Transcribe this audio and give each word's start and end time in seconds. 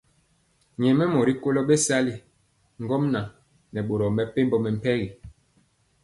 Nyɛmemɔ 0.81 1.19
rikolo 1.27 1.61
bɛsali 1.69 2.13
ŋgomnaŋ 2.83 3.25
nɛ 3.73 3.79
boro 3.87 4.05
mepempɔ 4.15 4.57
mɛmpegi. 4.63 5.09